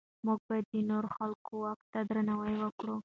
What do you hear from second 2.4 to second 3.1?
وکړو.